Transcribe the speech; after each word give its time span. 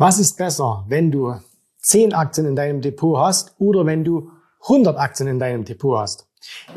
Was 0.00 0.18
ist 0.18 0.38
besser, 0.38 0.86
wenn 0.88 1.10
du 1.10 1.34
10 1.82 2.14
Aktien 2.14 2.46
in 2.46 2.56
deinem 2.56 2.80
Depot 2.80 3.18
hast 3.18 3.54
oder 3.58 3.84
wenn 3.84 4.02
du 4.02 4.30
100 4.62 4.96
Aktien 4.96 5.28
in 5.28 5.38
deinem 5.38 5.66
Depot 5.66 5.98
hast? 5.98 6.26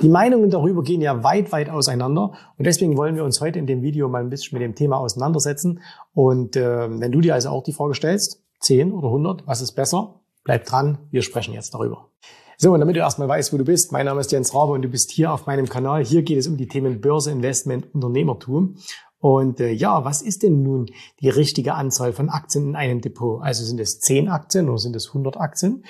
Die 0.02 0.10
Meinungen 0.10 0.50
darüber 0.50 0.84
gehen 0.84 1.00
ja 1.00 1.24
weit, 1.24 1.54
weit 1.54 1.70
auseinander 1.70 2.34
und 2.58 2.68
deswegen 2.68 2.98
wollen 2.98 3.16
wir 3.16 3.24
uns 3.24 3.40
heute 3.40 3.60
in 3.60 3.66
dem 3.66 3.82
Video 3.82 4.10
mal 4.10 4.22
ein 4.22 4.30
bisschen 4.30 4.60
mit 4.60 4.62
dem 4.62 4.76
Thema 4.76 4.98
auseinandersetzen. 4.98 5.80
Und 6.14 6.58
äh, 6.58 6.90
wenn 7.00 7.14
du 7.14 7.22
dir 7.22 7.34
also 7.34 7.48
auch 7.48 7.64
die 7.64 7.72
Frage 7.72 7.96
stellst, 7.96 8.44
10 8.60 8.92
oder 8.92 9.08
100, 9.08 9.48
was 9.48 9.62
ist 9.62 9.72
besser? 9.72 10.20
Bleib 10.44 10.66
dran, 10.66 10.98
wir 11.10 11.22
sprechen 11.22 11.54
jetzt 11.54 11.74
darüber. 11.74 12.10
So, 12.58 12.74
und 12.74 12.82
damit 12.82 12.98
du 12.98 13.00
erstmal 13.00 13.30
weißt, 13.30 13.54
wo 13.54 13.58
du 13.58 13.64
bist, 13.64 13.94
mein 13.94 14.06
Name 14.06 14.20
ist 14.20 14.34
Jens 14.34 14.54
Rabe 14.54 14.74
und 14.74 14.82
du 14.82 14.90
bist 14.90 15.12
hier 15.12 15.32
auf 15.32 15.48
meinem 15.48 15.70
Kanal. 15.70 16.04
Hier 16.04 16.24
geht 16.24 16.40
es 16.40 16.48
um 16.48 16.58
die 16.58 16.68
Themen 16.68 17.00
Börse, 17.00 17.32
Investment, 17.32 17.94
Unternehmertum. 17.96 18.76
Und 19.24 19.62
äh, 19.62 19.72
ja, 19.72 20.04
was 20.04 20.22
ist 20.22 20.44
denn 20.44 20.64
nun 20.64 20.88
die 21.22 21.30
richtige 21.30 21.76
Anzahl 21.76 22.12
von 22.12 22.28
Aktien 22.28 22.68
in 22.68 22.76
einem 22.76 23.00
Depot? 23.00 23.42
Also 23.42 23.64
sind 23.64 23.80
es 23.80 24.02
10 24.02 24.28
Aktien 24.28 24.68
oder 24.68 24.80
sind 24.80 24.98
es 24.98 25.08
100 25.08 25.38
Aktien? 25.38 25.86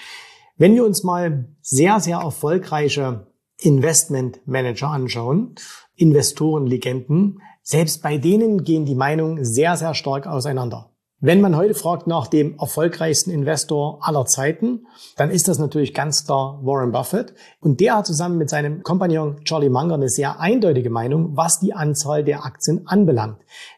Wenn 0.56 0.76
wir 0.76 0.86
uns 0.86 1.04
mal 1.04 1.50
sehr, 1.60 2.00
sehr 2.00 2.18
erfolgreiche 2.18 3.26
Investmentmanager 3.60 4.88
anschauen, 4.88 5.56
Investorenlegenden, 5.96 7.42
selbst 7.64 8.04
bei 8.04 8.20
denen 8.20 8.64
gehen 8.64 8.86
die 8.86 8.94
Meinungen 8.94 9.44
sehr, 9.44 9.78
sehr 9.78 9.96
stark 9.96 10.28
auseinander. 10.28 10.93
Wenn 11.26 11.40
man 11.40 11.56
heute 11.56 11.74
fragt 11.74 12.06
nach 12.06 12.28
dem 12.28 12.60
erfolgreichsten 12.60 13.32
Investor 13.32 14.00
aller 14.02 14.26
Zeiten, 14.26 14.88
dann 15.16 15.32
ist 15.32 15.48
das 15.48 15.58
natürlich 15.58 15.94
ganz 15.94 16.26
klar 16.26 16.60
Warren 16.64 16.92
Buffett. 16.92 17.34
Und 17.62 17.80
der 17.80 17.96
hat 17.96 18.08
zusammen 18.08 18.38
mit 18.38 18.50
seinem 18.50 18.84
Kompagnon 18.84 19.42
Charlie 19.46 19.70
Munger 19.70 19.94
eine 19.94 20.10
sehr 20.10 20.42
eindeutige 20.42 20.90
Meinung, 20.90 21.38
was 21.38 21.62
die 21.62 21.74
Anzahl 21.74 22.26
der 22.26 22.44
Aktien 22.44 22.86
anbelangt. 22.88 23.38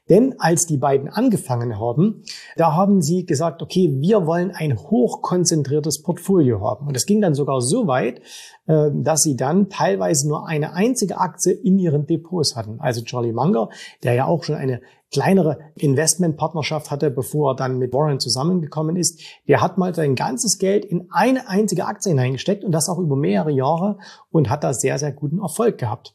Denn 0.10 0.36
als 0.38 0.68
die 0.68 0.78
beiden 0.78 1.10
angefangen 1.10 1.80
haben, 1.80 2.24
da 2.58 2.74
haben 2.74 3.02
sie 3.02 3.26
gesagt, 3.26 3.62
okay, 3.62 3.96
wir 4.00 4.28
wollen 4.28 4.52
ein 4.52 4.78
hochkonzentriertes 4.78 6.04
Portfolio 6.04 6.62
haben. 6.62 6.88
Und 6.88 6.96
es 6.96 7.06
ging 7.06 7.22
dann 7.22 7.34
sogar 7.34 7.62
so 7.62 7.88
weit, 7.88 8.22
äh, 8.68 8.92
dass 8.94 9.24
sie 9.24 9.36
dann 9.36 9.70
teilweise 9.70 10.28
nur 10.28 10.48
eine 10.48 10.74
einzige 10.74 11.18
Aktie 11.18 11.54
in 11.54 11.80
ihren 11.80 12.06
Depots 12.06 12.56
hatten. 12.56 12.80
Also 12.80 13.02
Charlie 13.02 13.34
Munger, 13.34 13.70
der 14.04 14.14
ja 14.14 14.26
auch 14.26 14.44
schon 14.44 14.56
eine 14.56 14.82
kleinere 15.12 15.60
Investmentpartnerschaft 15.76 16.92
hatte, 16.92 17.10
bevor 17.10 17.52
er 17.52 17.56
dann 17.56 17.78
mit 17.78 17.94
Warren 17.94 18.20
zusammengekommen 18.20 18.98
ist, 18.98 19.22
der 19.48 19.62
hat 19.62 19.78
mal 19.78 19.96
sein 19.96 20.16
ganzes 20.16 20.58
Geld 20.58 20.84
in 20.84 21.08
eine 21.10 21.48
einzige 21.48 21.86
Aktie 21.86 22.10
hineingesteckt 22.10 22.64
und 22.64 22.72
das 22.72 22.90
auch 22.90 23.00
über 23.00 23.16
mehrere 23.16 23.52
Jahre 23.52 23.98
und 24.32 24.50
hat 24.50 24.64
da 24.64 24.74
sehr, 24.74 25.00
sehr 25.00 25.14
guten 25.14 25.40
Erfolg 25.40 25.78
gehabt. 25.78 26.14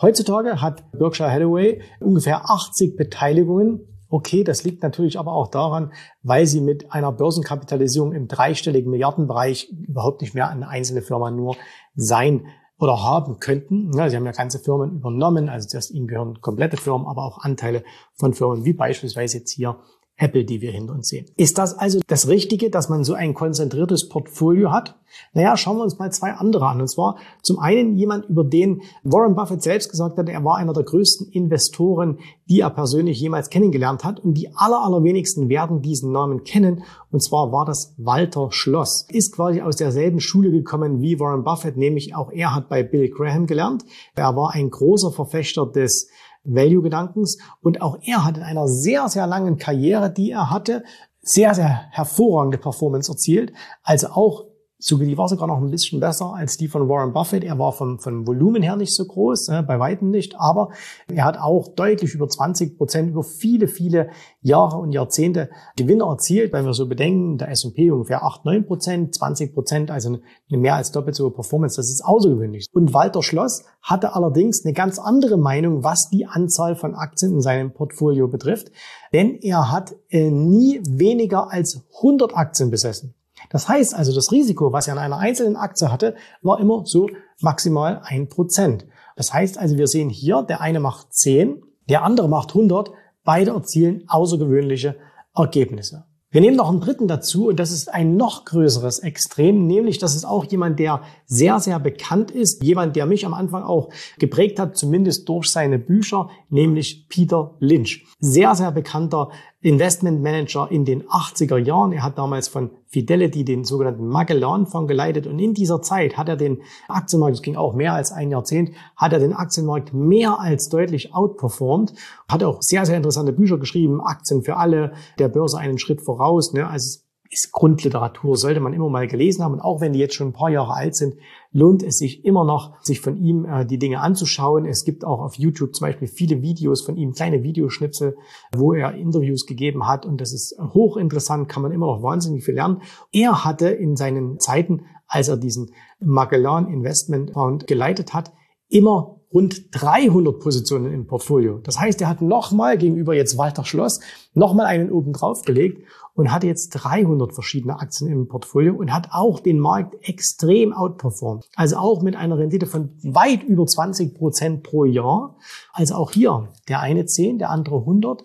Heutzutage 0.00 0.60
hat 0.60 0.90
Berkshire 0.92 1.30
Hathaway 1.30 1.82
ungefähr 2.00 2.50
80 2.50 2.96
Beteiligungen 2.96 3.86
Okay, 4.12 4.44
das 4.44 4.62
liegt 4.62 4.82
natürlich 4.82 5.18
aber 5.18 5.32
auch 5.32 5.48
daran, 5.48 5.90
weil 6.22 6.46
sie 6.46 6.60
mit 6.60 6.92
einer 6.92 7.10
Börsenkapitalisierung 7.12 8.12
im 8.12 8.28
dreistelligen 8.28 8.90
Milliardenbereich 8.90 9.70
überhaupt 9.70 10.20
nicht 10.20 10.34
mehr 10.34 10.50
eine 10.50 10.68
einzelne 10.68 11.00
Firma 11.00 11.30
nur 11.30 11.56
sein 11.94 12.46
oder 12.78 13.02
haben 13.02 13.38
könnten. 13.38 13.90
Ja, 13.96 14.10
sie 14.10 14.16
haben 14.16 14.26
ja 14.26 14.32
ganze 14.32 14.58
Firmen 14.58 14.96
übernommen, 14.96 15.48
also 15.48 15.66
das 15.72 15.90
ihnen 15.90 16.08
gehören 16.08 16.42
komplette 16.42 16.76
Firmen, 16.76 17.06
aber 17.06 17.24
auch 17.24 17.38
Anteile 17.38 17.84
von 18.12 18.34
Firmen 18.34 18.66
wie 18.66 18.74
beispielsweise 18.74 19.38
jetzt 19.38 19.52
hier 19.52 19.78
Apple, 20.16 20.44
die 20.44 20.60
wir 20.60 20.70
hinter 20.70 20.94
uns 20.94 21.08
sehen. 21.08 21.26
Ist 21.36 21.58
das 21.58 21.76
also 21.76 22.00
das 22.06 22.28
Richtige, 22.28 22.70
dass 22.70 22.88
man 22.88 23.02
so 23.02 23.14
ein 23.14 23.34
konzentriertes 23.34 24.08
Portfolio 24.08 24.70
hat? 24.70 24.96
Naja, 25.34 25.56
schauen 25.56 25.76
wir 25.76 25.82
uns 25.82 25.98
mal 25.98 26.12
zwei 26.12 26.32
andere 26.32 26.66
an. 26.66 26.80
Und 26.80 26.88
zwar 26.88 27.18
zum 27.42 27.58
einen 27.58 27.96
jemand, 27.96 28.26
über 28.26 28.44
den 28.44 28.82
Warren 29.02 29.34
Buffett 29.34 29.62
selbst 29.62 29.90
gesagt 29.90 30.18
hat, 30.18 30.28
er 30.28 30.44
war 30.44 30.56
einer 30.56 30.72
der 30.72 30.84
größten 30.84 31.28
Investoren, 31.28 32.18
die 32.48 32.60
er 32.60 32.70
persönlich 32.70 33.20
jemals 33.20 33.50
kennengelernt 33.50 34.04
hat. 34.04 34.20
Und 34.20 34.34
die 34.34 34.54
aller, 34.54 34.82
allerwenigsten 34.82 35.48
werden 35.48 35.82
diesen 35.82 36.12
Namen 36.12 36.44
kennen. 36.44 36.84
Und 37.10 37.22
zwar 37.22 37.52
war 37.52 37.64
das 37.64 37.94
Walter 37.98 38.48
Schloss. 38.50 39.06
Ist 39.10 39.34
quasi 39.34 39.60
aus 39.60 39.76
derselben 39.76 40.20
Schule 40.20 40.50
gekommen 40.50 41.00
wie 41.00 41.18
Warren 41.20 41.44
Buffett, 41.44 41.76
nämlich 41.76 42.14
auch 42.14 42.30
er 42.30 42.54
hat 42.54 42.68
bei 42.68 42.82
Bill 42.82 43.10
Graham 43.10 43.46
gelernt. 43.46 43.84
Er 44.14 44.36
war 44.36 44.54
ein 44.54 44.70
großer 44.70 45.10
Verfechter 45.10 45.66
des 45.66 46.08
Value-Gedankens. 46.44 47.38
Und 47.60 47.80
auch 47.80 47.98
er 48.02 48.24
hat 48.24 48.36
in 48.36 48.42
einer 48.42 48.68
sehr, 48.68 49.08
sehr 49.08 49.26
langen 49.26 49.58
Karriere, 49.58 50.12
die 50.12 50.30
er 50.30 50.50
hatte, 50.50 50.84
sehr, 51.20 51.54
sehr 51.54 51.86
hervorragende 51.90 52.58
Performance 52.58 53.10
erzielt. 53.10 53.52
Also 53.82 54.08
auch 54.08 54.46
Sogar 54.84 55.06
die 55.06 55.16
war 55.16 55.28
sogar 55.28 55.46
noch 55.46 55.58
ein 55.58 55.70
bisschen 55.70 56.00
besser 56.00 56.34
als 56.34 56.56
die 56.56 56.66
von 56.66 56.88
Warren 56.88 57.12
Buffett. 57.12 57.44
Er 57.44 57.56
war 57.56 57.72
vom, 57.72 58.00
vom 58.00 58.26
Volumen 58.26 58.64
her 58.64 58.74
nicht 58.74 58.92
so 58.92 59.04
groß, 59.04 59.48
äh, 59.50 59.62
bei 59.62 59.78
weitem 59.78 60.10
nicht, 60.10 60.34
aber 60.40 60.70
er 61.06 61.24
hat 61.24 61.38
auch 61.38 61.68
deutlich 61.68 62.14
über 62.14 62.28
20 62.28 62.76
Prozent 62.76 63.10
über 63.10 63.22
viele, 63.22 63.68
viele 63.68 64.10
Jahre 64.40 64.78
und 64.78 64.90
Jahrzehnte 64.90 65.50
Gewinne 65.76 66.02
erzielt. 66.02 66.52
Wenn 66.52 66.64
wir 66.64 66.74
so 66.74 66.88
bedenken, 66.88 67.38
der 67.38 67.50
S&P 67.50 67.92
ungefähr 67.92 68.24
8, 68.24 68.44
9 68.44 68.66
Prozent, 68.66 69.14
20 69.14 69.54
Prozent, 69.54 69.90
also 69.92 70.08
eine, 70.08 70.20
eine 70.50 70.58
mehr 70.58 70.74
als 70.74 70.90
doppelt 70.90 71.14
so 71.14 71.26
hohe 71.26 71.30
Performance. 71.30 71.76
Das 71.76 71.88
ist 71.88 72.04
außergewöhnlich. 72.04 72.66
Und 72.72 72.92
Walter 72.92 73.22
Schloss 73.22 73.64
hatte 73.82 74.16
allerdings 74.16 74.64
eine 74.64 74.74
ganz 74.74 74.98
andere 74.98 75.36
Meinung, 75.36 75.84
was 75.84 76.08
die 76.10 76.26
Anzahl 76.26 76.74
von 76.74 76.96
Aktien 76.96 77.34
in 77.34 77.40
seinem 77.40 77.72
Portfolio 77.72 78.26
betrifft. 78.26 78.72
Denn 79.12 79.38
er 79.42 79.70
hat 79.70 79.94
äh, 80.08 80.28
nie 80.28 80.80
weniger 80.88 81.52
als 81.52 81.84
100 81.98 82.36
Aktien 82.36 82.70
besessen. 82.72 83.14
Das 83.50 83.68
heißt 83.68 83.94
also, 83.94 84.14
das 84.14 84.32
Risiko, 84.32 84.72
was 84.72 84.88
er 84.88 84.94
an 84.94 84.98
einer 84.98 85.18
einzelnen 85.18 85.56
Aktie 85.56 85.90
hatte, 85.90 86.14
war 86.42 86.60
immer 86.60 86.82
so 86.84 87.08
maximal 87.40 88.00
ein 88.04 88.28
Prozent. 88.28 88.86
Das 89.16 89.32
heißt 89.32 89.58
also, 89.58 89.76
wir 89.76 89.86
sehen 89.86 90.08
hier, 90.08 90.42
der 90.42 90.60
eine 90.60 90.80
macht 90.80 91.12
10, 91.12 91.62
der 91.88 92.02
andere 92.02 92.28
macht 92.28 92.50
100, 92.50 92.90
beide 93.24 93.52
erzielen 93.52 94.04
außergewöhnliche 94.08 94.96
Ergebnisse. 95.34 96.04
Wir 96.32 96.40
nehmen 96.40 96.56
noch 96.56 96.70
einen 96.70 96.80
dritten 96.80 97.08
dazu 97.08 97.48
und 97.48 97.60
das 97.60 97.70
ist 97.70 97.92
ein 97.92 98.16
noch 98.16 98.46
größeres 98.46 99.00
Extrem, 99.00 99.66
nämlich 99.66 99.98
das 99.98 100.16
ist 100.16 100.24
auch 100.24 100.46
jemand, 100.46 100.78
der 100.78 101.02
sehr, 101.26 101.60
sehr 101.60 101.78
bekannt 101.78 102.30
ist, 102.30 102.64
jemand, 102.64 102.96
der 102.96 103.04
mich 103.04 103.26
am 103.26 103.34
Anfang 103.34 103.62
auch 103.64 103.90
geprägt 104.18 104.58
hat, 104.58 104.74
zumindest 104.74 105.28
durch 105.28 105.50
seine 105.50 105.78
Bücher, 105.78 106.30
nämlich 106.48 107.06
Peter 107.10 107.54
Lynch. 107.58 108.06
Sehr, 108.18 108.54
sehr 108.54 108.72
bekannter 108.72 109.28
Investmentmanager 109.62 110.68
in 110.70 110.84
den 110.84 111.04
80er 111.04 111.56
Jahren. 111.56 111.92
Er 111.92 112.02
hat 112.02 112.18
damals 112.18 112.48
von 112.48 112.70
Fidelity 112.88 113.44
den 113.44 113.64
sogenannten 113.64 114.06
Magellan-Fonds 114.06 114.88
geleitet 114.88 115.26
und 115.26 115.38
in 115.38 115.54
dieser 115.54 115.80
Zeit 115.80 116.16
hat 116.16 116.28
er 116.28 116.36
den 116.36 116.62
Aktienmarkt, 116.88 117.36
das 117.36 117.42
ging 117.42 117.56
auch 117.56 117.74
mehr 117.74 117.94
als 117.94 118.12
ein 118.12 118.30
Jahrzehnt, 118.30 118.72
hat 118.96 119.12
er 119.12 119.20
den 119.20 119.32
Aktienmarkt 119.32 119.94
mehr 119.94 120.40
als 120.40 120.68
deutlich 120.68 121.14
outperformed, 121.14 121.94
hat 122.28 122.42
auch 122.42 122.60
sehr, 122.60 122.84
sehr 122.84 122.96
interessante 122.96 123.32
Bücher 123.32 123.58
geschrieben, 123.58 124.00
Aktien 124.00 124.42
für 124.42 124.56
alle, 124.56 124.92
der 125.18 125.28
Börse 125.28 125.58
einen 125.58 125.78
Schritt 125.78 126.02
voraus. 126.02 126.52
Ne? 126.52 126.66
Also 126.66 127.00
ist 127.32 127.50
Grundliteratur, 127.50 128.36
sollte 128.36 128.60
man 128.60 128.74
immer 128.74 128.90
mal 128.90 129.08
gelesen 129.08 129.42
haben. 129.42 129.54
Und 129.54 129.60
auch 129.60 129.80
wenn 129.80 129.94
die 129.94 129.98
jetzt 129.98 130.14
schon 130.14 130.28
ein 130.28 130.32
paar 130.34 130.50
Jahre 130.50 130.74
alt 130.74 130.94
sind, 130.94 131.14
lohnt 131.50 131.82
es 131.82 131.96
sich 131.96 132.26
immer 132.26 132.44
noch, 132.44 132.74
sich 132.82 133.00
von 133.00 133.16
ihm 133.16 133.46
äh, 133.46 133.64
die 133.64 133.78
Dinge 133.78 134.00
anzuschauen. 134.00 134.66
Es 134.66 134.84
gibt 134.84 135.02
auch 135.02 135.20
auf 135.20 135.36
YouTube 135.36 135.74
zum 135.74 135.86
Beispiel 135.86 136.08
viele 136.08 136.42
Videos 136.42 136.82
von 136.82 136.98
ihm, 136.98 137.14
kleine 137.14 137.42
Videoschnipsel, 137.42 138.16
wo 138.54 138.74
er 138.74 138.94
Interviews 138.94 139.46
gegeben 139.46 139.88
hat. 139.88 140.04
Und 140.04 140.20
das 140.20 140.34
ist 140.34 140.58
hochinteressant, 140.60 141.48
kann 141.48 141.62
man 141.62 141.72
immer 141.72 141.86
noch 141.86 142.02
wahnsinnig 142.02 142.44
viel 142.44 142.54
lernen. 142.54 142.82
Er 143.12 143.46
hatte 143.46 143.68
in 143.70 143.96
seinen 143.96 144.38
Zeiten, 144.38 144.84
als 145.06 145.28
er 145.28 145.38
diesen 145.38 145.72
Magellan 146.00 146.68
Investment 146.68 147.32
Fund 147.32 147.66
geleitet 147.66 148.12
hat, 148.12 148.30
immer 148.68 149.21
rund 149.32 149.66
300 149.72 150.38
Positionen 150.38 150.92
im 150.92 151.06
Portfolio. 151.06 151.58
Das 151.58 151.78
heißt, 151.78 152.00
er 152.00 152.08
hat 152.08 152.20
nochmal 152.20 152.76
gegenüber 152.76 153.14
jetzt 153.14 153.38
Walter 153.38 153.64
Schloss 153.64 154.00
nochmal 154.34 154.66
einen 154.66 154.90
oben 154.90 155.12
drauf 155.12 155.42
gelegt 155.42 155.86
und 156.14 156.30
hat 156.30 156.44
jetzt 156.44 156.70
300 156.70 157.32
verschiedene 157.32 157.78
Aktien 157.78 158.10
im 158.10 158.28
Portfolio 158.28 158.74
und 158.74 158.92
hat 158.92 159.08
auch 159.12 159.40
den 159.40 159.58
Markt 159.58 159.96
extrem 160.06 160.72
outperformed. 160.72 161.48
Also 161.56 161.76
auch 161.76 162.02
mit 162.02 162.16
einer 162.16 162.38
Rendite 162.38 162.66
von 162.66 162.90
weit 163.02 163.42
über 163.42 163.66
20 163.66 164.14
Prozent 164.14 164.62
pro 164.62 164.84
Jahr. 164.84 165.36
Also 165.72 165.94
auch 165.94 166.12
hier 166.12 166.48
der 166.68 166.80
eine 166.80 167.06
10, 167.06 167.38
der 167.38 167.50
andere 167.50 167.78
100, 167.78 168.22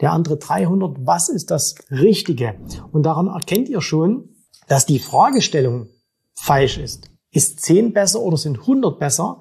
der 0.00 0.12
andere 0.12 0.36
300. 0.36 0.98
Was 1.00 1.28
ist 1.28 1.50
das 1.50 1.74
Richtige? 1.90 2.54
Und 2.92 3.04
daran 3.04 3.26
erkennt 3.26 3.68
ihr 3.68 3.80
schon, 3.80 4.28
dass 4.68 4.86
die 4.86 4.98
Fragestellung 4.98 5.88
falsch 6.34 6.78
ist. 6.78 7.10
Ist 7.30 7.60
10 7.60 7.92
besser 7.92 8.20
oder 8.20 8.36
sind 8.36 8.60
100 8.60 8.98
besser? 9.00 9.40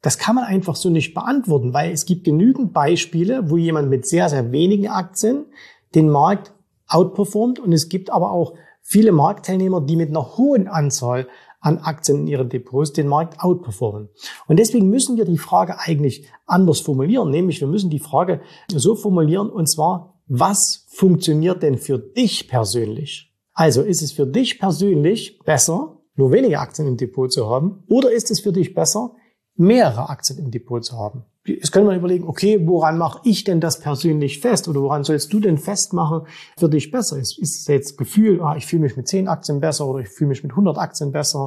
Das 0.00 0.18
kann 0.18 0.36
man 0.36 0.44
einfach 0.44 0.76
so 0.76 0.90
nicht 0.90 1.14
beantworten, 1.14 1.74
weil 1.74 1.92
es 1.92 2.06
gibt 2.06 2.24
genügend 2.24 2.72
Beispiele, 2.72 3.50
wo 3.50 3.56
jemand 3.56 3.90
mit 3.90 4.06
sehr, 4.06 4.28
sehr 4.28 4.52
wenigen 4.52 4.88
Aktien 4.88 5.46
den 5.94 6.08
Markt 6.08 6.52
outperformt 6.86 7.58
und 7.58 7.72
es 7.72 7.88
gibt 7.88 8.10
aber 8.10 8.30
auch 8.30 8.54
viele 8.82 9.12
Marktteilnehmer, 9.12 9.80
die 9.80 9.96
mit 9.96 10.10
einer 10.10 10.36
hohen 10.36 10.68
Anzahl 10.68 11.26
an 11.60 11.78
Aktien 11.78 12.20
in 12.20 12.26
ihren 12.28 12.48
Depots 12.48 12.92
den 12.92 13.08
Markt 13.08 13.40
outperformen. 13.40 14.08
Und 14.46 14.58
deswegen 14.58 14.88
müssen 14.88 15.16
wir 15.16 15.24
die 15.24 15.38
Frage 15.38 15.78
eigentlich 15.80 16.28
anders 16.46 16.80
formulieren, 16.80 17.30
nämlich 17.30 17.60
wir 17.60 17.68
müssen 17.68 17.90
die 17.90 17.98
Frage 17.98 18.40
so 18.72 18.94
formulieren 18.94 19.50
und 19.50 19.68
zwar, 19.68 20.14
was 20.28 20.86
funktioniert 20.88 21.62
denn 21.62 21.78
für 21.78 21.98
dich 21.98 22.48
persönlich? 22.48 23.34
Also 23.52 23.82
ist 23.82 24.02
es 24.02 24.12
für 24.12 24.26
dich 24.26 24.60
persönlich 24.60 25.40
besser, 25.40 26.00
nur 26.14 26.32
wenige 26.32 26.60
Aktien 26.60 26.86
im 26.86 26.96
Depot 26.96 27.32
zu 27.32 27.48
haben 27.48 27.82
oder 27.88 28.12
ist 28.12 28.30
es 28.30 28.40
für 28.40 28.52
dich 28.52 28.74
besser, 28.74 29.16
mehrere 29.58 30.08
Aktien 30.08 30.38
im 30.38 30.50
Depot 30.50 30.84
zu 30.84 30.96
haben. 30.96 31.24
Jetzt 31.44 31.72
können 31.72 31.88
wir 31.88 31.96
überlegen, 31.96 32.28
okay, 32.28 32.60
woran 32.66 32.98
mache 32.98 33.20
ich 33.24 33.42
denn 33.44 33.60
das 33.60 33.80
persönlich 33.80 34.40
fest 34.40 34.68
oder 34.68 34.82
woran 34.82 35.04
sollst 35.04 35.32
du 35.32 35.40
denn 35.40 35.58
festmachen, 35.58 36.22
für 36.58 36.68
dich 36.68 36.90
besser 36.90 37.18
ist? 37.18 37.38
Ist 37.38 37.60
es 37.60 37.66
jetzt 37.66 37.96
Gefühl, 37.96 38.42
ah, 38.42 38.56
ich 38.56 38.66
fühle 38.66 38.82
mich 38.82 38.96
mit 38.96 39.08
10 39.08 39.28
Aktien 39.28 39.60
besser 39.60 39.86
oder 39.86 40.00
ich 40.00 40.08
fühle 40.08 40.28
mich 40.28 40.42
mit 40.42 40.52
100 40.52 40.76
Aktien 40.78 41.10
besser? 41.10 41.46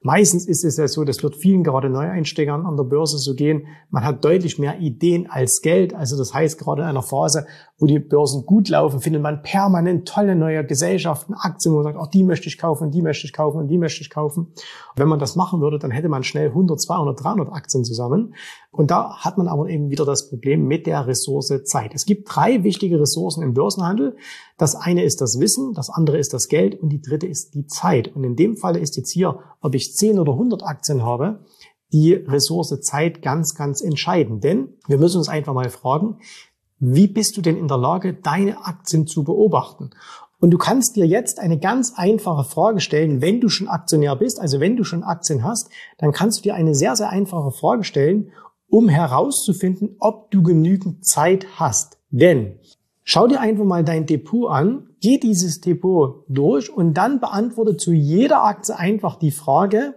Meistens 0.00 0.46
ist 0.46 0.64
es 0.64 0.76
ja 0.76 0.86
so, 0.86 1.02
das 1.02 1.24
wird 1.24 1.34
vielen 1.34 1.64
gerade 1.64 1.90
Neueinsteigern 1.90 2.66
an 2.66 2.76
der 2.76 2.84
Börse 2.84 3.18
so 3.18 3.34
gehen. 3.34 3.66
Man 3.90 4.04
hat 4.04 4.24
deutlich 4.24 4.58
mehr 4.58 4.78
Ideen 4.78 5.28
als 5.28 5.60
Geld. 5.60 5.92
Also 5.92 6.16
das 6.16 6.32
heißt, 6.32 6.56
gerade 6.56 6.82
in 6.82 6.88
einer 6.88 7.02
Phase, 7.02 7.46
wo 7.78 7.86
die 7.86 7.98
Börsen 7.98 8.46
gut 8.46 8.68
laufen, 8.68 9.00
findet 9.00 9.22
man 9.22 9.42
permanent 9.42 10.06
tolle 10.06 10.36
neue 10.36 10.64
Gesellschaften, 10.64 11.34
Aktien, 11.34 11.72
wo 11.72 11.78
man 11.78 11.84
sagt, 11.84 11.98
auch 11.98 12.06
die 12.06 12.22
möchte 12.22 12.46
ich 12.46 12.58
kaufen, 12.58 12.92
die 12.92 13.02
möchte 13.02 13.26
ich 13.26 13.32
kaufen 13.32 13.58
und 13.58 13.68
die 13.68 13.78
möchte 13.78 14.00
ich 14.02 14.10
kaufen. 14.10 14.44
Und 14.44 14.54
wenn 14.96 15.08
man 15.08 15.18
das 15.18 15.34
machen 15.34 15.60
würde, 15.60 15.80
dann 15.80 15.90
hätte 15.90 16.08
man 16.08 16.22
schnell 16.22 16.48
100, 16.48 16.80
200, 16.80 17.24
300 17.24 17.52
Aktien 17.52 17.84
zusammen. 17.84 18.34
Und 18.70 18.92
da 18.92 19.16
hat 19.18 19.36
man 19.36 19.48
aber 19.48 19.68
eben 19.68 19.90
wieder 19.90 20.04
das 20.04 20.28
Problem 20.28 20.66
mit 20.66 20.86
der 20.86 21.06
Ressource 21.08 21.52
Zeit. 21.64 21.94
Es 21.94 22.06
gibt 22.06 22.28
drei 22.32 22.62
wichtige 22.62 23.00
Ressourcen 23.00 23.42
im 23.42 23.54
Börsenhandel. 23.54 24.16
Das 24.58 24.76
eine 24.76 25.04
ist 25.04 25.20
das 25.20 25.40
Wissen, 25.40 25.72
das 25.72 25.90
andere 25.90 26.18
ist 26.18 26.34
das 26.34 26.48
Geld 26.48 26.80
und 26.80 26.90
die 26.90 27.00
dritte 27.00 27.26
ist 27.26 27.54
die 27.54 27.66
Zeit. 27.66 28.14
Und 28.14 28.24
in 28.24 28.36
dem 28.36 28.56
Falle 28.56 28.78
ist 28.78 28.96
jetzt 28.96 29.10
hier, 29.10 29.40
ob 29.60 29.74
ich 29.74 29.87
10 29.94 30.18
oder 30.18 30.32
100 30.32 30.62
Aktien 30.62 31.02
habe, 31.02 31.44
die 31.92 32.12
Ressource 32.12 32.80
Zeit 32.80 33.22
ganz, 33.22 33.54
ganz 33.54 33.80
entscheidend. 33.80 34.44
Denn 34.44 34.74
wir 34.86 34.98
müssen 34.98 35.18
uns 35.18 35.28
einfach 35.28 35.54
mal 35.54 35.70
fragen, 35.70 36.18
wie 36.80 37.08
bist 37.08 37.36
du 37.36 37.42
denn 37.42 37.56
in 37.56 37.68
der 37.68 37.78
Lage, 37.78 38.14
deine 38.14 38.64
Aktien 38.64 39.06
zu 39.06 39.24
beobachten? 39.24 39.90
Und 40.40 40.52
du 40.52 40.58
kannst 40.58 40.94
dir 40.94 41.06
jetzt 41.06 41.40
eine 41.40 41.58
ganz 41.58 41.94
einfache 41.96 42.44
Frage 42.44 42.80
stellen, 42.80 43.20
wenn 43.20 43.40
du 43.40 43.48
schon 43.48 43.66
Aktionär 43.66 44.14
bist, 44.14 44.38
also 44.38 44.60
wenn 44.60 44.76
du 44.76 44.84
schon 44.84 45.02
Aktien 45.02 45.42
hast, 45.42 45.70
dann 45.98 46.12
kannst 46.12 46.38
du 46.38 46.42
dir 46.42 46.54
eine 46.54 46.76
sehr, 46.76 46.94
sehr 46.94 47.10
einfache 47.10 47.50
Frage 47.50 47.82
stellen, 47.82 48.30
um 48.68 48.88
herauszufinden, 48.88 49.96
ob 49.98 50.30
du 50.30 50.42
genügend 50.42 51.04
Zeit 51.04 51.46
hast. 51.56 51.98
Denn 52.10 52.60
schau 53.08 53.26
dir 53.26 53.40
einfach 53.40 53.64
mal 53.64 53.84
dein 53.84 54.04
Depot 54.04 54.50
an, 54.50 54.90
geh 55.00 55.18
dieses 55.18 55.62
Depot 55.62 56.24
durch 56.28 56.70
und 56.70 56.92
dann 56.92 57.20
beantworte 57.20 57.78
zu 57.78 57.90
jeder 57.90 58.44
Aktie 58.44 58.78
einfach 58.78 59.16
die 59.16 59.30
Frage, 59.30 59.94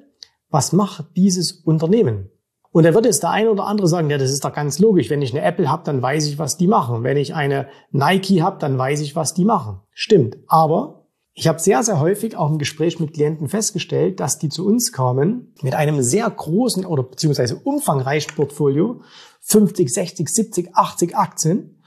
was 0.49 0.71
macht 0.71 1.05
dieses 1.17 1.51
Unternehmen? 1.51 2.29
Und 2.71 2.85
da 2.85 2.93
wird 2.93 3.05
jetzt 3.05 3.21
der 3.21 3.31
eine 3.31 3.51
oder 3.51 3.67
andere 3.67 3.89
sagen, 3.89 4.09
ja, 4.09 4.17
das 4.17 4.31
ist 4.31 4.45
doch 4.45 4.53
ganz 4.53 4.79
logisch. 4.79 5.09
Wenn 5.09 5.21
ich 5.21 5.33
eine 5.33 5.43
Apple 5.43 5.69
habe, 5.69 5.83
dann 5.83 6.01
weiß 6.01 6.25
ich, 6.27 6.39
was 6.39 6.55
die 6.55 6.67
machen. 6.67 7.03
Wenn 7.03 7.17
ich 7.17 7.35
eine 7.35 7.67
Nike 7.91 8.41
habe, 8.41 8.59
dann 8.59 8.77
weiß 8.77 9.01
ich, 9.01 9.13
was 9.13 9.33
die 9.33 9.43
machen. 9.43 9.81
Stimmt. 9.91 10.37
Aber 10.47 11.09
ich 11.33 11.49
habe 11.49 11.59
sehr, 11.59 11.83
sehr 11.83 11.99
häufig 11.99 12.37
auch 12.37 12.49
im 12.49 12.59
Gespräch 12.59 13.01
mit 13.01 13.13
Klienten 13.13 13.49
festgestellt, 13.49 14.21
dass 14.21 14.39
die 14.39 14.47
zu 14.47 14.65
uns 14.65 14.93
kamen 14.93 15.53
mit 15.61 15.73
einem 15.73 16.01
sehr 16.01 16.29
großen 16.29 16.85
oder 16.85 17.03
beziehungsweise 17.03 17.57
umfangreichen 17.57 18.35
Portfolio, 18.35 19.01
50, 19.41 19.93
60, 19.93 20.29
70, 20.29 20.75
80 20.75 21.17
Aktien. 21.17 21.80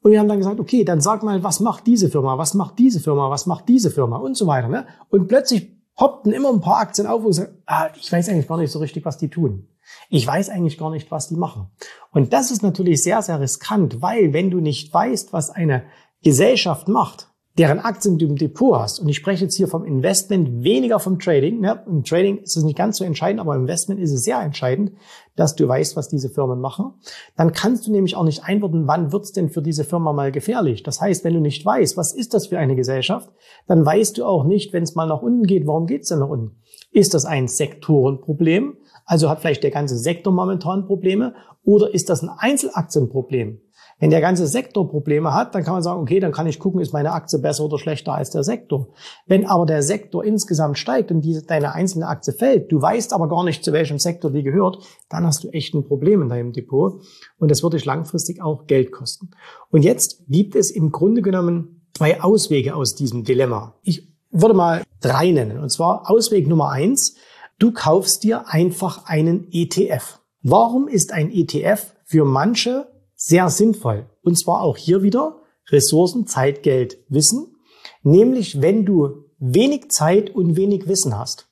Und 0.00 0.12
wir 0.12 0.20
haben 0.20 0.28
dann 0.28 0.38
gesagt, 0.38 0.60
okay, 0.60 0.84
dann 0.84 1.00
sag 1.00 1.22
mal, 1.22 1.42
was 1.42 1.60
macht 1.60 1.86
diese 1.86 2.08
Firma, 2.08 2.38
was 2.38 2.54
macht 2.54 2.78
diese 2.78 3.00
Firma, 3.00 3.30
was 3.30 3.46
macht 3.46 3.68
diese 3.68 3.90
Firma 3.90 4.16
und 4.16 4.36
so 4.36 4.46
weiter. 4.46 4.68
Ne? 4.68 4.86
Und 5.10 5.26
plötzlich 5.26 5.76
poppten 5.96 6.32
immer 6.32 6.50
ein 6.50 6.60
paar 6.60 6.78
Aktien 6.78 7.08
auf, 7.08 7.24
ich 7.28 7.36
sage, 7.36 7.60
ah, 7.66 7.88
ich 7.98 8.10
weiß 8.10 8.28
eigentlich 8.28 8.46
gar 8.46 8.58
nicht 8.58 8.70
so 8.70 8.78
richtig, 8.78 9.04
was 9.04 9.18
die 9.18 9.28
tun. 9.28 9.68
Ich 10.08 10.26
weiß 10.26 10.50
eigentlich 10.50 10.78
gar 10.78 10.90
nicht, 10.90 11.10
was 11.10 11.28
die 11.28 11.36
machen. 11.36 11.70
Und 12.12 12.32
das 12.32 12.50
ist 12.50 12.62
natürlich 12.62 13.02
sehr, 13.02 13.20
sehr 13.22 13.40
riskant, 13.40 14.00
weil 14.00 14.32
wenn 14.32 14.50
du 14.50 14.60
nicht 14.60 14.92
weißt, 14.94 15.32
was 15.32 15.50
eine 15.50 15.84
Gesellschaft 16.22 16.88
macht, 16.88 17.30
deren 17.58 17.80
Aktien 17.80 18.18
du 18.18 18.26
im 18.26 18.36
Depot 18.36 18.78
hast, 18.78 19.00
und 19.00 19.08
ich 19.08 19.16
spreche 19.16 19.44
jetzt 19.44 19.56
hier 19.56 19.66
vom 19.66 19.84
Investment, 19.84 20.62
weniger 20.62 21.00
vom 21.00 21.18
Trading. 21.18 21.60
Ne? 21.60 21.82
Im 21.86 22.04
Trading 22.04 22.38
ist 22.38 22.56
es 22.56 22.62
nicht 22.62 22.78
ganz 22.78 22.98
so 22.98 23.04
entscheidend, 23.04 23.40
aber 23.40 23.56
im 23.56 23.62
Investment 23.62 24.00
ist 24.00 24.12
es 24.12 24.22
sehr 24.22 24.40
entscheidend, 24.40 24.92
dass 25.34 25.56
du 25.56 25.66
weißt, 25.66 25.96
was 25.96 26.08
diese 26.08 26.30
Firmen 26.30 26.60
machen. 26.60 26.94
Dann 27.36 27.52
kannst 27.52 27.86
du 27.86 27.92
nämlich 27.92 28.14
auch 28.14 28.24
nicht 28.24 28.44
einwürden, 28.44 28.86
wann 28.86 29.12
wird's 29.12 29.32
denn 29.32 29.50
für 29.50 29.60
diese 29.60 29.82
Firma 29.82 30.12
mal 30.12 30.30
gefährlich. 30.30 30.84
Das 30.84 31.00
heißt, 31.00 31.24
wenn 31.24 31.34
du 31.34 31.40
nicht 31.40 31.66
weißt, 31.66 31.96
was 31.96 32.14
ist 32.14 32.32
das 32.32 32.46
für 32.46 32.58
eine 32.58 32.76
Gesellschaft, 32.76 33.28
dann 33.66 33.84
weißt 33.84 34.18
du 34.18 34.24
auch 34.24 34.44
nicht, 34.44 34.72
wenn 34.72 34.84
es 34.84 34.94
mal 34.94 35.06
nach 35.06 35.22
unten 35.22 35.42
geht, 35.42 35.66
warum 35.66 35.86
geht's 35.86 36.08
denn 36.08 36.20
nach 36.20 36.28
unten? 36.28 36.56
Ist 36.92 37.14
das 37.14 37.24
ein 37.24 37.48
Sektorenproblem? 37.48 38.76
Also 39.04 39.28
hat 39.28 39.40
vielleicht 39.40 39.64
der 39.64 39.70
ganze 39.70 39.98
Sektor 39.98 40.32
momentan 40.32 40.86
Probleme 40.86 41.34
oder 41.64 41.92
ist 41.92 42.08
das 42.08 42.22
ein 42.22 42.30
Einzelaktienproblem? 42.30 43.60
Wenn 43.98 44.10
der 44.10 44.20
ganze 44.20 44.46
Sektor 44.46 44.88
Probleme 44.88 45.34
hat, 45.34 45.54
dann 45.54 45.64
kann 45.64 45.74
man 45.74 45.82
sagen, 45.82 46.00
okay, 46.00 46.20
dann 46.20 46.32
kann 46.32 46.46
ich 46.46 46.58
gucken, 46.58 46.80
ist 46.80 46.92
meine 46.92 47.12
Aktie 47.12 47.38
besser 47.38 47.64
oder 47.64 47.78
schlechter 47.78 48.14
als 48.14 48.30
der 48.30 48.44
Sektor. 48.44 48.88
Wenn 49.26 49.46
aber 49.46 49.66
der 49.66 49.82
Sektor 49.82 50.24
insgesamt 50.24 50.78
steigt 50.78 51.10
und 51.10 51.22
diese, 51.22 51.44
deine 51.44 51.74
einzelne 51.74 52.06
Aktie 52.06 52.32
fällt, 52.32 52.70
du 52.70 52.80
weißt 52.80 53.12
aber 53.12 53.28
gar 53.28 53.44
nicht, 53.44 53.64
zu 53.64 53.72
welchem 53.72 53.98
Sektor 53.98 54.30
die 54.30 54.42
gehört, 54.42 54.78
dann 55.08 55.26
hast 55.26 55.44
du 55.44 55.48
echt 55.48 55.74
ein 55.74 55.84
Problem 55.84 56.22
in 56.22 56.28
deinem 56.28 56.52
Depot 56.52 57.02
und 57.38 57.50
das 57.50 57.62
wird 57.62 57.74
dich 57.74 57.84
langfristig 57.84 58.42
auch 58.42 58.66
Geld 58.66 58.92
kosten. 58.92 59.30
Und 59.70 59.82
jetzt 59.82 60.24
gibt 60.28 60.54
es 60.54 60.70
im 60.70 60.90
Grunde 60.92 61.22
genommen 61.22 61.82
zwei 61.96 62.20
Auswege 62.22 62.76
aus 62.76 62.94
diesem 62.94 63.24
Dilemma. 63.24 63.74
Ich 63.82 64.08
würde 64.30 64.54
mal 64.54 64.82
drei 65.00 65.30
nennen. 65.30 65.58
Und 65.58 65.70
zwar 65.70 66.10
Ausweg 66.10 66.46
Nummer 66.46 66.70
eins, 66.70 67.16
Du 67.60 67.72
kaufst 67.72 68.22
dir 68.22 68.48
einfach 68.48 69.06
einen 69.06 69.48
ETF. 69.50 70.20
Warum 70.42 70.86
ist 70.86 71.12
ein 71.12 71.32
ETF 71.32 71.92
für 72.04 72.24
manche 72.24 72.86
sehr 73.18 73.50
sinnvoll? 73.50 74.08
Und 74.22 74.38
zwar 74.38 74.62
auch 74.62 74.78
hier 74.78 75.02
wieder 75.02 75.42
Ressourcen, 75.70 76.26
Zeit, 76.26 76.62
Geld, 76.62 76.98
Wissen. 77.08 77.56
Nämlich, 78.02 78.62
wenn 78.62 78.86
du 78.86 79.24
wenig 79.38 79.90
Zeit 79.90 80.30
und 80.30 80.56
wenig 80.56 80.88
Wissen 80.88 81.18
hast. 81.18 81.47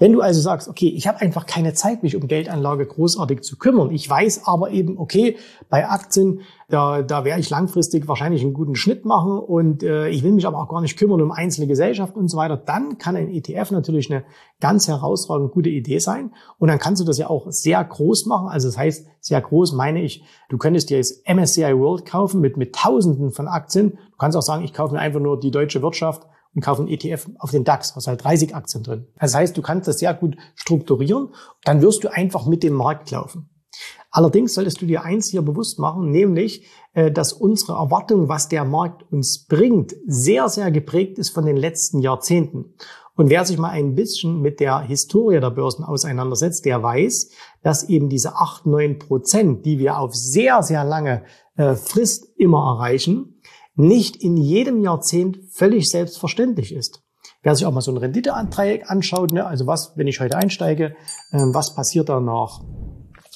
Wenn 0.00 0.12
du 0.12 0.20
also 0.20 0.40
sagst, 0.40 0.68
okay, 0.68 0.88
ich 0.88 1.08
habe 1.08 1.20
einfach 1.20 1.44
keine 1.44 1.74
Zeit, 1.74 2.04
mich 2.04 2.14
um 2.14 2.28
Geldanlage 2.28 2.86
großartig 2.86 3.40
zu 3.40 3.58
kümmern. 3.58 3.90
Ich 3.90 4.08
weiß 4.08 4.42
aber 4.44 4.70
eben, 4.70 4.96
okay, 4.96 5.36
bei 5.68 5.88
Aktien, 5.88 6.42
da, 6.68 7.02
da 7.02 7.24
werde 7.24 7.40
ich 7.40 7.50
langfristig 7.50 8.06
wahrscheinlich 8.06 8.42
einen 8.42 8.54
guten 8.54 8.76
Schnitt 8.76 9.04
machen 9.04 9.40
und 9.40 9.82
äh, 9.82 10.08
ich 10.08 10.22
will 10.22 10.30
mich 10.30 10.46
aber 10.46 10.58
auch 10.58 10.68
gar 10.68 10.80
nicht 10.82 10.96
kümmern 10.96 11.20
um 11.20 11.32
einzelne 11.32 11.66
Gesellschaften 11.66 12.20
und 12.20 12.28
so 12.28 12.36
weiter. 12.36 12.56
Dann 12.56 12.98
kann 12.98 13.16
ein 13.16 13.28
ETF 13.28 13.72
natürlich 13.72 14.08
eine 14.08 14.24
ganz 14.60 14.86
herausragend 14.86 15.50
gute 15.50 15.68
Idee 15.70 15.98
sein. 15.98 16.32
Und 16.58 16.68
dann 16.68 16.78
kannst 16.78 17.02
du 17.02 17.04
das 17.04 17.18
ja 17.18 17.28
auch 17.28 17.46
sehr 17.48 17.82
groß 17.82 18.26
machen. 18.26 18.48
Also 18.48 18.68
das 18.68 18.78
heißt, 18.78 19.06
sehr 19.20 19.40
groß 19.40 19.72
meine 19.72 20.00
ich, 20.00 20.22
du 20.48 20.58
könntest 20.58 20.90
dir 20.90 20.98
jetzt 20.98 21.28
MSCI 21.28 21.76
World 21.76 22.06
kaufen 22.06 22.40
mit, 22.40 22.56
mit 22.56 22.72
Tausenden 22.72 23.32
von 23.32 23.48
Aktien. 23.48 23.98
Du 24.12 24.16
kannst 24.16 24.36
auch 24.36 24.42
sagen, 24.42 24.62
ich 24.62 24.72
kaufe 24.72 24.94
mir 24.94 25.00
einfach 25.00 25.20
nur 25.20 25.40
die 25.40 25.50
deutsche 25.50 25.82
Wirtschaft 25.82 26.22
und 26.54 26.62
kaufe 26.62 26.82
einen 26.82 26.90
ETF 26.90 27.28
auf 27.38 27.50
den 27.50 27.64
DAX, 27.64 27.94
hast 27.94 28.06
halt 28.06 28.24
30 28.24 28.54
Aktien 28.54 28.82
drin. 28.82 29.06
Das 29.18 29.34
heißt, 29.34 29.56
du 29.56 29.62
kannst 29.62 29.88
das 29.88 29.98
sehr 29.98 30.14
gut 30.14 30.36
strukturieren, 30.54 31.34
dann 31.64 31.82
wirst 31.82 32.04
du 32.04 32.12
einfach 32.12 32.46
mit 32.46 32.62
dem 32.62 32.74
Markt 32.74 33.10
laufen. 33.10 33.50
Allerdings 34.10 34.54
solltest 34.54 34.80
du 34.80 34.86
dir 34.86 35.02
eins 35.02 35.28
hier 35.28 35.42
bewusst 35.42 35.78
machen, 35.78 36.10
nämlich, 36.10 36.66
äh, 36.94 37.10
dass 37.10 37.32
unsere 37.32 37.74
Erwartung, 37.74 38.28
was 38.28 38.48
der 38.48 38.64
Markt 38.64 39.04
uns 39.12 39.46
bringt, 39.46 39.94
sehr, 40.06 40.48
sehr 40.48 40.70
geprägt 40.70 41.18
ist 41.18 41.30
von 41.30 41.44
den 41.44 41.56
letzten 41.56 42.00
Jahrzehnten. 42.00 42.74
Und 43.16 43.30
wer 43.30 43.44
sich 43.44 43.58
mal 43.58 43.70
ein 43.70 43.96
bisschen 43.96 44.40
mit 44.40 44.60
der 44.60 44.80
Historie 44.80 45.40
der 45.40 45.50
Börsen 45.50 45.84
auseinandersetzt, 45.84 46.64
der 46.64 46.82
weiß, 46.82 47.30
dass 47.62 47.88
eben 47.88 48.08
diese 48.08 48.36
8, 48.36 48.64
9 48.66 48.98
Prozent, 49.00 49.66
die 49.66 49.78
wir 49.80 49.98
auf 49.98 50.14
sehr, 50.14 50.62
sehr 50.62 50.84
lange 50.84 51.24
äh, 51.56 51.74
Frist 51.74 52.32
immer 52.36 52.76
erreichen, 52.76 53.37
nicht 53.78 54.16
in 54.16 54.36
jedem 54.36 54.80
Jahrzehnt 54.80 55.38
völlig 55.50 55.88
selbstverständlich 55.88 56.74
ist. 56.74 57.00
Wer 57.42 57.54
sich 57.54 57.64
auch 57.64 57.72
mal 57.72 57.80
so 57.80 57.92
ein 57.92 57.96
Renditeanträge 57.96 58.90
anschaut, 58.90 59.32
ne, 59.32 59.46
also 59.46 59.68
was, 59.68 59.92
wenn 59.96 60.08
ich 60.08 60.18
heute 60.18 60.36
einsteige, 60.36 60.96
äh, 61.30 61.38
was 61.52 61.74
passiert 61.76 62.08
da 62.08 62.20
nach 62.20 62.60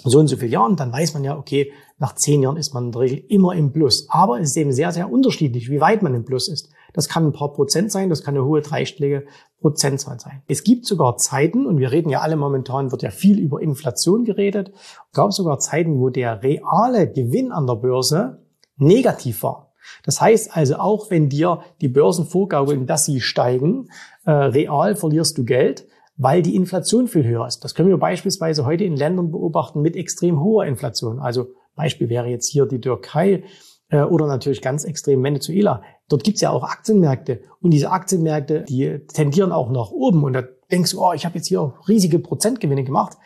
so 0.02 0.18
und 0.18 0.26
so 0.26 0.36
viele 0.36 0.50
Jahren, 0.50 0.74
dann 0.74 0.92
weiß 0.92 1.14
man 1.14 1.22
ja, 1.22 1.38
okay, 1.38 1.72
nach 1.98 2.16
zehn 2.16 2.42
Jahren 2.42 2.56
ist 2.56 2.74
man 2.74 2.86
in 2.86 2.92
der 2.92 3.02
Regel 3.02 3.24
immer 3.28 3.54
im 3.54 3.72
Plus. 3.72 4.06
Aber 4.08 4.40
es 4.40 4.50
ist 4.50 4.56
eben 4.56 4.72
sehr, 4.72 4.90
sehr 4.90 5.12
unterschiedlich, 5.12 5.70
wie 5.70 5.80
weit 5.80 6.02
man 6.02 6.14
im 6.14 6.24
Plus 6.24 6.48
ist. 6.48 6.70
Das 6.92 7.08
kann 7.08 7.24
ein 7.24 7.32
paar 7.32 7.52
Prozent 7.52 7.92
sein, 7.92 8.08
das 8.08 8.24
kann 8.24 8.34
eine 8.34 8.44
hohe 8.44 8.62
dreistellige 8.62 9.26
Prozentzahl 9.60 10.18
sein. 10.18 10.42
Es 10.48 10.64
gibt 10.64 10.86
sogar 10.86 11.18
Zeiten, 11.18 11.66
und 11.66 11.78
wir 11.78 11.92
reden 11.92 12.10
ja 12.10 12.20
alle 12.20 12.34
momentan, 12.34 12.90
wird 12.90 13.02
ja 13.02 13.10
viel 13.10 13.38
über 13.38 13.62
Inflation 13.62 14.24
geredet, 14.24 14.72
gab 15.12 15.32
sogar 15.32 15.60
Zeiten, 15.60 16.00
wo 16.00 16.08
der 16.08 16.42
reale 16.42 17.08
Gewinn 17.08 17.52
an 17.52 17.68
der 17.68 17.76
Börse 17.76 18.44
negativ 18.76 19.44
war. 19.44 19.71
Das 20.04 20.20
heißt 20.20 20.56
also, 20.56 20.76
auch 20.76 21.10
wenn 21.10 21.28
dir 21.28 21.60
die 21.80 21.88
Börsen 21.88 22.26
vorgaukeln, 22.26 22.86
dass 22.86 23.04
sie 23.04 23.20
steigen, 23.20 23.88
äh, 24.24 24.30
real 24.30 24.96
verlierst 24.96 25.38
du 25.38 25.44
Geld 25.44 25.86
weil 26.16 26.42
die 26.42 26.54
Inflation 26.54 27.08
viel 27.08 27.24
höher 27.24 27.46
ist. 27.46 27.64
Das 27.64 27.74
können 27.74 27.88
wir 27.88 27.96
beispielsweise 27.96 28.64
heute 28.64 28.84
in 28.84 28.96
Ländern 28.96 29.30
beobachten 29.30 29.80
mit 29.80 29.96
extrem 29.96 30.40
hoher 30.40 30.66
Inflation. 30.66 31.18
Also 31.18 31.48
Beispiel 31.74 32.08
wäre 32.08 32.28
jetzt 32.28 32.48
hier 32.48 32.66
die 32.66 32.80
Türkei 32.80 33.44
äh, 33.88 34.02
oder 34.02 34.26
natürlich 34.26 34.60
ganz 34.60 34.84
extrem 34.84 35.22
Venezuela. 35.22 35.82
Dort 36.08 36.24
gibt's 36.24 36.40
ja 36.40 36.50
auch 36.50 36.64
Aktienmärkte 36.64 37.40
und 37.60 37.70
diese 37.70 37.90
Aktienmärkte, 37.90 38.64
die 38.68 39.00
tendieren 39.12 39.52
auch 39.52 39.70
nach 39.70 39.90
oben 39.90 40.22
und 40.24 40.34
da 40.34 40.42
denkst 40.70 40.92
du, 40.92 41.02
oh, 41.02 41.12
ich 41.12 41.24
habe 41.24 41.36
jetzt 41.36 41.48
hier 41.48 41.74
riesige 41.88 42.18
Prozentgewinne 42.18 42.84
gemacht. 42.84 43.16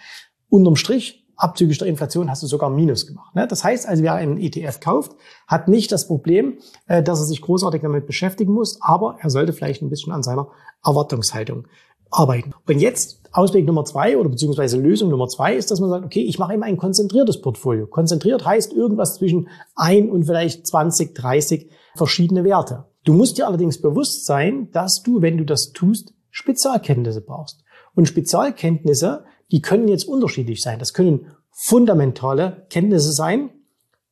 Unterm 0.49 0.77
Strich 0.77 1.26
abzüglich 1.37 1.79
der 1.79 1.89
Inflation 1.89 2.31
hast 2.31 2.43
du 2.43 2.47
sogar 2.47 2.71
Minus 2.71 3.07
gemacht. 3.07 3.35
Ne? 3.35 3.47
Das 3.47 3.65
heißt 3.65 3.87
also, 3.89 4.03
wer 4.03 4.15
einen 4.15 4.39
ETF 4.39 4.81
kauft, 4.81 5.13
hat 5.47 5.69
nicht 5.69 5.93
das 5.93 6.07
Problem, 6.07 6.59
äh, 6.87 7.03
dass 7.03 7.21
er 7.21 7.27
sich 7.27 7.41
großartig 7.41 7.83
damit 7.83 8.07
beschäftigen 8.07 8.53
muss, 8.53 8.79
aber 8.81 9.17
er 9.21 9.31
sollte 9.31 9.53
vielleicht 9.53 9.83
ein 9.83 9.91
bisschen 9.91 10.13
an 10.13 10.23
seiner 10.23 10.49
Erwartungshaltung 10.85 11.67
arbeiten. 12.11 12.55
Und 12.67 12.79
jetzt 12.79 13.21
Ausweg 13.33 13.67
Nummer 13.67 13.85
zwei 13.85 14.17
oder 14.17 14.29
beziehungsweise 14.29 14.79
Lösung 14.79 15.11
Nummer 15.11 15.29
zwei 15.29 15.55
ist, 15.55 15.71
dass 15.71 15.81
man 15.81 15.91
sagt, 15.91 16.05
okay, 16.05 16.23
ich 16.23 16.39
mache 16.39 16.55
immer 16.55 16.67
ein 16.67 16.79
konzentriertes 16.79 17.41
Portfolio. 17.41 17.87
Konzentriert 17.87 18.45
heißt 18.45 18.73
irgendwas 18.73 19.17
zwischen 19.17 19.49
ein 19.75 20.09
und 20.11 20.25
vielleicht 20.25 20.67
20, 20.67 21.15
30 21.15 21.71
verschiedene 21.95 22.45
Werte. 22.45 22.85
Du 23.05 23.13
musst 23.13 23.39
dir 23.39 23.47
allerdings 23.47 23.81
bewusst 23.81 24.25
sein, 24.25 24.71
dass 24.73 25.03
du, 25.03 25.21
wenn 25.23 25.37
du 25.37 25.45
das 25.45 25.73
tust, 25.73 26.15
Spezialkenntnisse 26.31 27.21
brauchst. 27.21 27.63
Und 27.95 28.09
Spezialkenntnisse, 28.09 29.25
die 29.53 29.63
können 29.63 29.89
jetzt 29.89 30.07
unterschiedlich 30.07 30.63
sein. 30.63 30.79
Das 30.79 30.93
können 30.93 31.33
fundamentale 31.51 32.67
Kenntnisse 32.71 33.13
sein. 33.13 33.51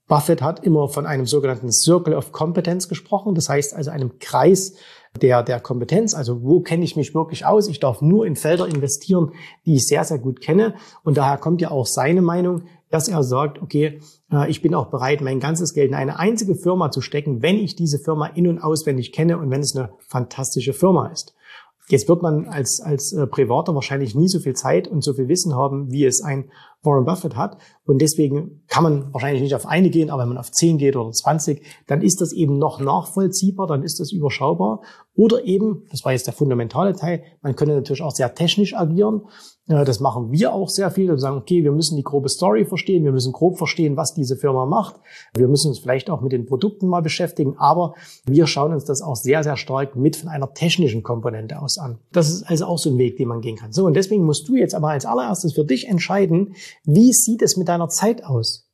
Buffett 0.06 0.42
hat 0.42 0.64
immer 0.64 0.88
von 0.88 1.06
einem 1.06 1.26
sogenannten 1.26 1.72
Circle 1.72 2.14
of 2.14 2.32
Competence 2.32 2.88
gesprochen. 2.88 3.34
Das 3.34 3.48
heißt 3.48 3.74
also 3.74 3.90
einem 3.90 4.18
Kreis 4.18 4.74
der, 5.20 5.42
der 5.42 5.60
Kompetenz. 5.60 6.14
Also 6.14 6.42
wo 6.42 6.60
kenne 6.60 6.84
ich 6.84 6.96
mich 6.96 7.14
wirklich 7.14 7.46
aus? 7.46 7.68
Ich 7.68 7.80
darf 7.80 8.02
nur 8.02 8.26
in 8.26 8.36
Felder 8.36 8.66
investieren, 8.66 9.32
die 9.64 9.76
ich 9.76 9.86
sehr, 9.86 10.04
sehr 10.04 10.18
gut 10.18 10.40
kenne. 10.40 10.74
Und 11.04 11.16
daher 11.16 11.38
kommt 11.38 11.60
ja 11.62 11.70
auch 11.70 11.86
seine 11.86 12.20
Meinung, 12.20 12.64
dass 12.90 13.08
er 13.08 13.22
sagt, 13.22 13.62
okay, 13.62 14.00
äh, 14.30 14.50
ich 14.50 14.62
bin 14.62 14.74
auch 14.74 14.86
bereit, 14.86 15.20
mein 15.20 15.40
ganzes 15.40 15.72
Geld 15.72 15.88
in 15.88 15.94
eine 15.94 16.18
einzige 16.18 16.54
Firma 16.54 16.90
zu 16.90 17.00
stecken, 17.00 17.42
wenn 17.42 17.56
ich 17.56 17.74
diese 17.74 17.98
Firma 17.98 18.26
in- 18.26 18.48
und 18.48 18.60
auswendig 18.60 19.12
kenne 19.12 19.38
und 19.38 19.50
wenn 19.50 19.62
es 19.62 19.74
eine 19.74 19.90
fantastische 19.98 20.74
Firma 20.74 21.08
ist. 21.08 21.34
Jetzt 21.88 22.08
wird 22.08 22.22
man 22.22 22.46
als, 22.46 22.80
als 22.80 23.12
äh, 23.12 23.26
Privater 23.26 23.74
wahrscheinlich 23.74 24.14
nie 24.14 24.28
so 24.28 24.38
viel 24.38 24.54
Zeit 24.54 24.88
und 24.88 25.02
so 25.02 25.12
viel 25.12 25.28
Wissen 25.28 25.54
haben, 25.54 25.90
wie 25.90 26.04
es 26.04 26.22
ein 26.22 26.50
Warren 26.84 27.04
Buffett 27.04 27.36
hat. 27.36 27.58
Und 27.86 28.00
deswegen 28.00 28.62
kann 28.68 28.82
man 28.82 29.12
wahrscheinlich 29.12 29.42
nicht 29.42 29.54
auf 29.54 29.66
eine 29.66 29.90
gehen, 29.90 30.10
aber 30.10 30.22
wenn 30.22 30.30
man 30.30 30.38
auf 30.38 30.50
zehn 30.50 30.78
geht 30.78 30.96
oder 30.96 31.10
20, 31.10 31.62
dann 31.86 32.02
ist 32.02 32.20
das 32.20 32.32
eben 32.32 32.58
noch 32.58 32.80
nachvollziehbar, 32.80 33.66
dann 33.66 33.82
ist 33.82 34.00
das 34.00 34.12
überschaubar. 34.12 34.80
Oder 35.16 35.44
eben, 35.44 35.84
das 35.90 36.04
war 36.04 36.12
jetzt 36.12 36.26
der 36.26 36.34
fundamentale 36.34 36.94
Teil, 36.94 37.22
man 37.40 37.54
könnte 37.54 37.74
natürlich 37.74 38.02
auch 38.02 38.10
sehr 38.10 38.34
technisch 38.34 38.74
agieren. 38.74 39.22
Das 39.66 40.00
machen 40.00 40.30
wir 40.30 40.52
auch 40.52 40.68
sehr 40.68 40.90
viel. 40.90 41.08
Wir 41.08 41.16
sagen, 41.18 41.38
okay, 41.38 41.62
wir 41.64 41.72
müssen 41.72 41.96
die 41.96 42.02
grobe 42.02 42.28
Story 42.28 42.66
verstehen, 42.66 43.04
wir 43.04 43.12
müssen 43.12 43.32
grob 43.32 43.56
verstehen, 43.56 43.96
was 43.96 44.12
diese 44.12 44.36
Firma 44.36 44.66
macht. 44.66 44.96
Wir 45.34 45.48
müssen 45.48 45.68
uns 45.68 45.78
vielleicht 45.78 46.10
auch 46.10 46.20
mit 46.20 46.32
den 46.32 46.44
Produkten 46.44 46.86
mal 46.86 47.00
beschäftigen, 47.00 47.54
aber 47.56 47.94
wir 48.26 48.46
schauen 48.46 48.74
uns 48.74 48.84
das 48.84 49.00
auch 49.00 49.16
sehr, 49.16 49.42
sehr 49.42 49.56
stark 49.56 49.94
mit 49.94 50.16
von 50.16 50.28
einer 50.28 50.52
technischen 50.52 51.02
Komponente 51.02 51.62
aus 51.62 51.78
an. 51.78 51.98
Das 52.12 52.28
ist 52.28 52.42
also 52.42 52.66
auch 52.66 52.78
so 52.78 52.90
ein 52.90 52.98
Weg, 52.98 53.16
den 53.16 53.28
man 53.28 53.40
gehen 53.40 53.56
kann. 53.56 53.72
So, 53.72 53.86
und 53.86 53.94
deswegen 53.94 54.24
musst 54.24 54.48
du 54.48 54.56
jetzt 54.56 54.74
aber 54.74 54.88
als 54.88 55.06
allererstes 55.06 55.54
für 55.54 55.64
dich 55.64 55.88
entscheiden, 55.88 56.54
wie 56.84 57.12
sieht 57.12 57.42
es 57.42 57.56
mit 57.56 57.68
deiner 57.68 57.88
Zeit 57.88 58.24
aus? 58.24 58.68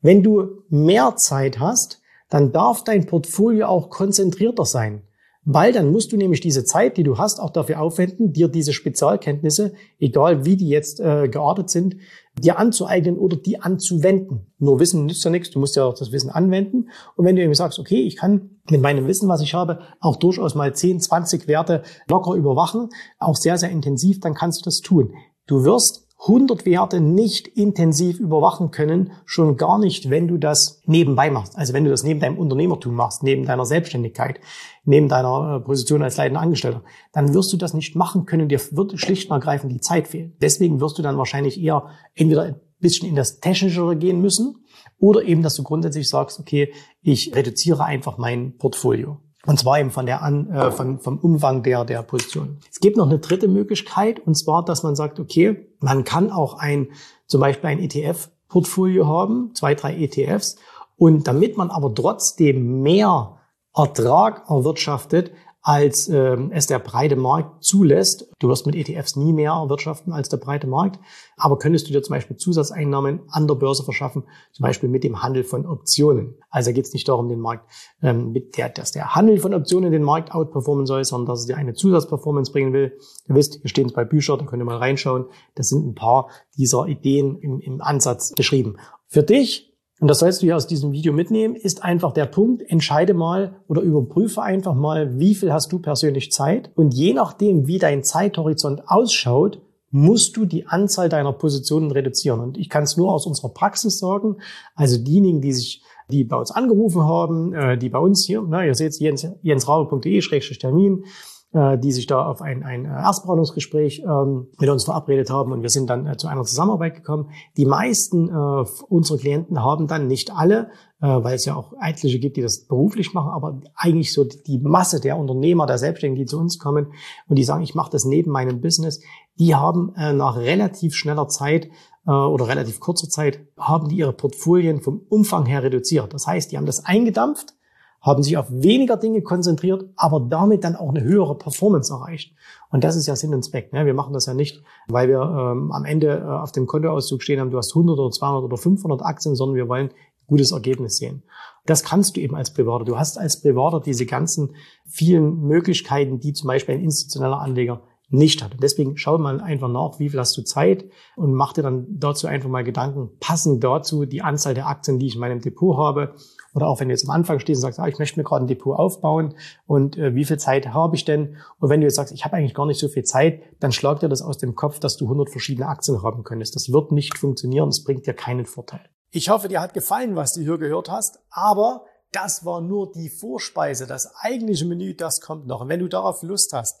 Wenn 0.00 0.22
du 0.22 0.62
mehr 0.68 1.14
Zeit 1.16 1.60
hast, 1.60 2.00
dann 2.28 2.52
darf 2.52 2.82
dein 2.82 3.06
Portfolio 3.06 3.66
auch 3.66 3.90
konzentrierter 3.90 4.64
sein. 4.64 5.02
Weil 5.44 5.72
dann 5.72 5.90
musst 5.90 6.12
du 6.12 6.16
nämlich 6.16 6.40
diese 6.40 6.64
Zeit, 6.64 6.96
die 6.96 7.02
du 7.02 7.18
hast, 7.18 7.40
auch 7.40 7.50
dafür 7.50 7.80
aufwenden, 7.80 8.32
dir 8.32 8.46
diese 8.46 8.72
Spezialkenntnisse, 8.72 9.74
egal 9.98 10.44
wie 10.44 10.56
die 10.56 10.68
jetzt 10.68 11.00
äh, 11.00 11.28
geartet 11.28 11.68
sind, 11.68 11.96
dir 12.38 12.58
anzueignen 12.58 13.18
oder 13.18 13.36
die 13.36 13.60
anzuwenden. 13.60 14.46
Nur 14.58 14.78
Wissen 14.78 15.04
nützt 15.04 15.24
ja 15.24 15.30
nichts, 15.32 15.50
du 15.50 15.58
musst 15.58 15.74
ja 15.74 15.84
auch 15.84 15.94
das 15.94 16.12
Wissen 16.12 16.30
anwenden. 16.30 16.90
Und 17.16 17.24
wenn 17.24 17.34
du 17.34 17.42
eben 17.42 17.54
sagst, 17.54 17.80
okay, 17.80 18.02
ich 18.02 18.16
kann 18.16 18.50
mit 18.70 18.80
meinem 18.80 19.08
Wissen, 19.08 19.28
was 19.28 19.42
ich 19.42 19.52
habe, 19.52 19.80
auch 20.00 20.16
durchaus 20.16 20.54
mal 20.54 20.74
10, 20.74 21.00
20 21.00 21.48
Werte 21.48 21.82
locker 22.06 22.34
überwachen, 22.34 22.90
auch 23.18 23.36
sehr, 23.36 23.58
sehr 23.58 23.70
intensiv, 23.70 24.20
dann 24.20 24.34
kannst 24.34 24.60
du 24.60 24.64
das 24.64 24.78
tun. 24.78 25.12
Du 25.46 25.64
wirst 25.64 26.06
100 26.26 26.66
Werte 26.66 27.00
nicht 27.00 27.48
intensiv 27.48 28.20
überwachen 28.20 28.70
können, 28.70 29.12
schon 29.24 29.56
gar 29.56 29.78
nicht, 29.78 30.08
wenn 30.08 30.28
du 30.28 30.38
das 30.38 30.80
nebenbei 30.86 31.30
machst. 31.30 31.56
Also 31.56 31.72
wenn 31.72 31.84
du 31.84 31.90
das 31.90 32.04
neben 32.04 32.20
deinem 32.20 32.38
Unternehmertum 32.38 32.94
machst, 32.94 33.24
neben 33.24 33.44
deiner 33.44 33.66
Selbstständigkeit, 33.66 34.38
neben 34.84 35.08
deiner 35.08 35.56
äh, 35.56 35.64
Position 35.64 36.02
als 36.02 36.16
leitender 36.16 36.40
Angestellter, 36.40 36.84
dann 37.12 37.34
wirst 37.34 37.52
du 37.52 37.56
das 37.56 37.74
nicht 37.74 37.96
machen 37.96 38.24
können. 38.24 38.48
Dir 38.48 38.60
wird 38.70 38.98
schlicht 39.00 39.30
und 39.30 39.34
ergreifend 39.34 39.72
die 39.72 39.80
Zeit 39.80 40.08
fehlen. 40.08 40.36
Deswegen 40.40 40.80
wirst 40.80 40.96
du 40.96 41.02
dann 41.02 41.18
wahrscheinlich 41.18 41.60
eher 41.60 41.88
entweder 42.14 42.42
ein 42.42 42.60
bisschen 42.78 43.08
in 43.08 43.16
das 43.16 43.40
Technischere 43.40 43.96
gehen 43.96 44.20
müssen 44.20 44.64
oder 44.98 45.24
eben, 45.24 45.42
dass 45.42 45.56
du 45.56 45.64
grundsätzlich 45.64 46.08
sagst, 46.08 46.38
okay, 46.38 46.72
ich 47.00 47.34
reduziere 47.34 47.84
einfach 47.84 48.18
mein 48.18 48.56
Portfolio. 48.58 49.18
Und 49.46 49.58
zwar 49.58 49.80
eben 49.80 49.90
von 49.90 50.06
der 50.06 50.22
An, 50.22 50.50
äh, 50.50 50.70
von, 50.70 51.00
vom 51.00 51.18
Umfang 51.18 51.62
der, 51.62 51.84
der 51.84 52.02
Position. 52.02 52.58
Es 52.70 52.78
gibt 52.80 52.96
noch 52.96 53.06
eine 53.06 53.18
dritte 53.18 53.48
Möglichkeit, 53.48 54.20
und 54.20 54.36
zwar, 54.36 54.64
dass 54.64 54.82
man 54.82 54.94
sagt, 54.94 55.18
okay, 55.18 55.66
man 55.80 56.04
kann 56.04 56.30
auch 56.30 56.58
ein, 56.58 56.88
zum 57.26 57.40
Beispiel 57.40 57.70
ein 57.70 57.80
ETF-Portfolio 57.80 59.06
haben, 59.06 59.50
zwei, 59.54 59.74
drei 59.74 59.96
ETFs. 59.96 60.56
Und 60.96 61.26
damit 61.26 61.56
man 61.56 61.70
aber 61.70 61.92
trotzdem 61.92 62.82
mehr 62.82 63.38
Ertrag 63.74 64.44
erwirtschaftet, 64.48 65.32
als 65.62 66.08
ähm, 66.08 66.50
es 66.52 66.66
der 66.66 66.80
breite 66.80 67.14
Markt 67.14 67.62
zulässt. 67.62 68.28
Du 68.40 68.48
wirst 68.48 68.66
mit 68.66 68.74
ETFs 68.74 69.14
nie 69.14 69.32
mehr 69.32 69.52
erwirtschaften 69.52 70.12
als 70.12 70.28
der 70.28 70.38
breite 70.38 70.66
Markt, 70.66 70.98
aber 71.36 71.56
könntest 71.56 71.88
du 71.88 71.92
dir 71.92 72.02
zum 72.02 72.14
Beispiel 72.14 72.36
Zusatzeinnahmen 72.36 73.20
an 73.28 73.46
der 73.46 73.54
Börse 73.54 73.84
verschaffen, 73.84 74.24
zum 74.52 74.64
Beispiel 74.64 74.88
mit 74.88 75.04
dem 75.04 75.22
Handel 75.22 75.44
von 75.44 75.64
Optionen. 75.66 76.34
Also 76.50 76.72
geht 76.72 76.86
es 76.86 76.92
nicht 76.92 77.08
darum, 77.08 77.28
den 77.28 77.38
Markt, 77.38 77.70
ähm, 78.02 78.32
mit 78.32 78.56
der, 78.58 78.70
dass 78.70 78.90
der 78.90 79.14
Handel 79.14 79.38
von 79.38 79.54
Optionen 79.54 79.92
den 79.92 80.02
Markt 80.02 80.34
outperformen 80.34 80.84
soll, 80.84 81.04
sondern 81.04 81.28
dass 81.28 81.40
es 81.40 81.46
dir 81.46 81.56
eine 81.56 81.74
Zusatzperformance 81.74 82.50
bringen 82.50 82.72
will. 82.72 82.98
Ihr 83.28 83.34
wisst, 83.36 83.60
hier 83.60 83.68
stehen 83.68 83.88
zwei 83.88 84.04
Bücher, 84.04 84.36
da 84.36 84.44
könnt 84.44 84.60
ihr 84.60 84.66
mal 84.66 84.78
reinschauen. 84.78 85.26
Das 85.54 85.68
sind 85.68 85.86
ein 85.86 85.94
paar 85.94 86.28
dieser 86.58 86.86
Ideen 86.86 87.36
im, 87.36 87.60
im 87.60 87.80
Ansatz 87.80 88.32
beschrieben. 88.32 88.78
Für 89.06 89.22
dich 89.22 89.71
und 90.02 90.08
das 90.08 90.18
sollst 90.18 90.42
du 90.42 90.46
ja 90.46 90.56
aus 90.56 90.66
diesem 90.66 90.90
Video 90.90 91.12
mitnehmen, 91.12 91.54
ist 91.54 91.84
einfach 91.84 92.10
der 92.10 92.26
Punkt, 92.26 92.60
entscheide 92.68 93.14
mal 93.14 93.54
oder 93.68 93.82
überprüfe 93.82 94.42
einfach 94.42 94.74
mal, 94.74 95.20
wie 95.20 95.36
viel 95.36 95.52
hast 95.52 95.70
du 95.70 95.78
persönlich 95.78 96.32
Zeit. 96.32 96.72
Und 96.74 96.92
je 96.92 97.12
nachdem, 97.12 97.68
wie 97.68 97.78
dein 97.78 98.02
Zeithorizont 98.02 98.82
ausschaut, 98.88 99.62
musst 99.92 100.36
du 100.36 100.44
die 100.44 100.66
Anzahl 100.66 101.08
deiner 101.08 101.32
Positionen 101.32 101.92
reduzieren. 101.92 102.40
Und 102.40 102.58
ich 102.58 102.68
kann 102.68 102.82
es 102.82 102.96
nur 102.96 103.12
aus 103.12 103.26
unserer 103.26 103.50
Praxis 103.50 104.00
sagen, 104.00 104.38
also 104.74 104.98
diejenigen, 104.98 105.40
die 105.40 105.52
sich 105.52 105.84
die 106.10 106.24
bei 106.24 106.36
uns 106.36 106.50
angerufen 106.50 107.04
haben, 107.04 107.54
äh, 107.54 107.78
die 107.78 107.88
bei 107.88 108.00
uns 108.00 108.26
hier, 108.26 108.44
na, 108.44 108.66
ihr 108.66 108.74
seht 108.74 108.98
jens, 108.98 109.24
jensraube.de-termin, 109.42 111.04
äh, 111.52 111.78
die 111.78 111.92
sich 111.92 112.06
da 112.06 112.24
auf 112.24 112.42
ein, 112.42 112.62
ein 112.62 112.84
Erstberatungsgespräch 112.84 114.02
ähm, 114.06 114.48
mit 114.58 114.70
uns 114.70 114.84
verabredet 114.84 115.30
haben 115.30 115.52
und 115.52 115.62
wir 115.62 115.68
sind 115.68 115.88
dann 115.90 116.06
äh, 116.06 116.16
zu 116.16 116.28
einer 116.28 116.44
Zusammenarbeit 116.44 116.94
gekommen. 116.94 117.30
Die 117.56 117.66
meisten 117.66 118.28
äh, 118.28 118.64
unserer 118.88 119.18
Klienten 119.18 119.62
haben 119.62 119.86
dann 119.86 120.06
nicht 120.06 120.34
alle, 120.34 120.70
äh, 121.00 121.06
weil 121.06 121.34
es 121.34 121.44
ja 121.44 121.54
auch 121.54 121.74
etliche 121.80 122.18
gibt, 122.18 122.36
die 122.36 122.42
das 122.42 122.66
beruflich 122.66 123.12
machen, 123.12 123.30
aber 123.30 123.60
eigentlich 123.74 124.12
so 124.12 124.24
die 124.24 124.58
Masse 124.58 125.00
der 125.00 125.16
Unternehmer, 125.18 125.66
der 125.66 125.78
Selbstständigen, 125.78 126.24
die 126.24 126.30
zu 126.30 126.38
uns 126.38 126.58
kommen 126.58 126.92
und 127.28 127.36
die 127.36 127.44
sagen, 127.44 127.62
ich 127.62 127.74
mache 127.74 127.90
das 127.90 128.04
neben 128.04 128.30
meinem 128.30 128.60
Business, 128.60 129.00
die 129.38 129.54
haben 129.54 129.94
äh, 129.96 130.12
nach 130.12 130.36
relativ 130.36 130.94
schneller 130.94 131.28
Zeit 131.28 131.68
äh, 132.06 132.10
oder 132.10 132.48
relativ 132.48 132.80
kurzer 132.80 133.08
Zeit, 133.08 133.40
haben 133.58 133.88
die 133.88 133.96
ihre 133.96 134.12
Portfolien 134.12 134.80
vom 134.80 135.02
Umfang 135.08 135.46
her 135.46 135.62
reduziert. 135.62 136.14
Das 136.14 136.26
heißt, 136.26 136.52
die 136.52 136.56
haben 136.56 136.66
das 136.66 136.84
eingedampft, 136.84 137.54
haben 138.02 138.22
sich 138.22 138.36
auf 138.36 138.46
weniger 138.50 138.96
Dinge 138.96 139.22
konzentriert, 139.22 139.84
aber 139.96 140.20
damit 140.20 140.64
dann 140.64 140.76
auch 140.76 140.90
eine 140.90 141.02
höhere 141.02 141.38
Performance 141.38 141.92
erreicht. 141.92 142.34
Und 142.70 142.84
das 142.84 142.96
ist 142.96 143.06
ja 143.06 143.14
Sinn 143.14 143.32
und 143.32 143.44
Zweck. 143.44 143.72
Ne? 143.72 143.86
Wir 143.86 143.94
machen 143.94 144.12
das 144.12 144.26
ja 144.26 144.34
nicht, 144.34 144.62
weil 144.88 145.08
wir 145.08 145.20
ähm, 145.20 145.70
am 145.70 145.84
Ende 145.84 146.18
äh, 146.18 146.22
auf 146.22 146.50
dem 146.50 146.66
Kontoauszug 146.66 147.22
stehen 147.22 147.40
haben, 147.40 147.50
du 147.50 147.58
hast 147.58 147.70
100 147.70 147.98
oder 147.98 148.10
200 148.10 148.44
oder 148.44 148.56
500 148.56 149.02
Aktien, 149.02 149.36
sondern 149.36 149.54
wir 149.54 149.68
wollen 149.68 149.90
gutes 150.26 150.50
Ergebnis 150.50 150.96
sehen. 150.96 151.22
Das 151.64 151.84
kannst 151.84 152.16
du 152.16 152.20
eben 152.20 152.34
als 152.34 152.52
Privater. 152.52 152.84
Du 152.84 152.98
hast 152.98 153.18
als 153.18 153.40
Privater 153.40 153.80
diese 153.80 154.06
ganzen 154.06 154.56
vielen 154.84 155.42
Möglichkeiten, 155.42 156.18
die 156.18 156.32
zum 156.32 156.48
Beispiel 156.48 156.74
ein 156.74 156.82
institutioneller 156.82 157.40
Anleger 157.40 157.82
nicht 158.12 158.42
hat. 158.42 158.52
Und 158.52 158.62
deswegen 158.62 158.96
schau 158.96 159.16
mal 159.18 159.40
einfach 159.40 159.68
nach, 159.68 159.98
wie 159.98 160.10
viel 160.10 160.20
hast 160.20 160.36
du 160.36 160.42
Zeit 160.42 160.84
und 161.16 161.32
mach 161.32 161.52
dir 161.54 161.62
dann 161.62 161.86
dazu 161.88 162.26
einfach 162.26 162.48
mal 162.48 162.62
Gedanken, 162.62 163.10
passend 163.20 163.64
dazu 163.64 164.04
die 164.04 164.22
Anzahl 164.22 164.54
der 164.54 164.66
Aktien, 164.66 164.98
die 164.98 165.06
ich 165.06 165.14
in 165.14 165.20
meinem 165.20 165.40
Depot 165.40 165.76
habe. 165.76 166.14
Oder 166.54 166.68
auch 166.68 166.80
wenn 166.80 166.88
du 166.88 166.92
jetzt 166.92 167.08
am 167.08 167.14
Anfang 167.14 167.40
stehst 167.40 167.58
und 167.58 167.62
sagst, 167.62 167.80
ah, 167.80 167.88
ich 167.88 167.98
möchte 167.98 168.20
mir 168.20 168.24
gerade 168.24 168.44
ein 168.44 168.48
Depot 168.48 168.78
aufbauen 168.78 169.34
und 169.66 169.96
äh, 169.96 170.14
wie 170.14 170.26
viel 170.26 170.38
Zeit 170.38 170.68
habe 170.68 170.94
ich 170.94 171.06
denn? 171.06 171.36
Und 171.58 171.70
wenn 171.70 171.80
du 171.80 171.86
jetzt 171.86 171.96
sagst, 171.96 172.12
ich 172.12 172.26
habe 172.26 172.36
eigentlich 172.36 172.54
gar 172.54 172.66
nicht 172.66 172.78
so 172.78 172.88
viel 172.88 173.04
Zeit, 173.04 173.42
dann 173.60 173.72
schlag 173.72 174.00
dir 174.00 174.10
das 174.10 174.20
aus 174.20 174.36
dem 174.36 174.54
Kopf, 174.54 174.78
dass 174.78 174.98
du 174.98 175.06
100 175.06 175.30
verschiedene 175.30 175.66
Aktien 175.66 176.02
haben 176.02 176.22
könntest. 176.22 176.54
Das 176.54 176.70
wird 176.70 176.92
nicht 176.92 177.16
funktionieren, 177.16 177.70
das 177.70 177.82
bringt 177.82 178.06
dir 178.06 178.14
keinen 178.14 178.44
Vorteil. 178.44 178.82
Ich 179.10 179.30
hoffe, 179.30 179.48
dir 179.48 179.60
hat 179.60 179.72
gefallen, 179.72 180.16
was 180.16 180.34
du 180.34 180.42
hier 180.42 180.58
gehört 180.58 180.90
hast, 180.90 181.18
aber 181.30 181.86
das 182.12 182.44
war 182.44 182.60
nur 182.60 182.92
die 182.92 183.08
Vorspeise. 183.08 183.86
Das 183.86 184.12
eigentliche 184.20 184.66
Menü, 184.66 184.94
das 184.94 185.20
kommt 185.20 185.46
noch. 185.46 185.62
Und 185.62 185.68
wenn 185.68 185.80
du 185.80 185.88
darauf 185.88 186.22
Lust 186.22 186.52
hast, 186.52 186.80